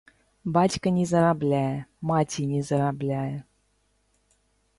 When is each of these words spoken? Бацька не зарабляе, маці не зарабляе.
Бацька 0.55 0.87
не 0.95 1.03
зарабляе, 1.11 1.75
маці 2.13 2.47
не 2.55 2.61
зарабляе. 2.71 3.29